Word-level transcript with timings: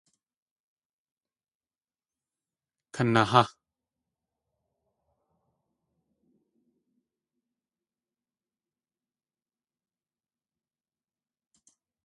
Kanahá! 2.93 3.45